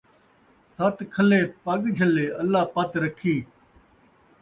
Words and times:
ست 0.75 0.97
کھلے 1.13 1.41
پڳ 1.63 1.81
جھلّے، 1.97 2.25
اللہ 2.41 2.63
پت 2.73 2.91
رکھی 3.03 3.35